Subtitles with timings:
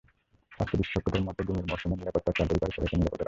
[0.55, 3.19] স্বাস্থ্য বিশেষজ্ঞদের মতে, গুমের মৌসুমে নিরাপত্তার চাদরই পারে সবাইকে নিরাপদ রাখতে।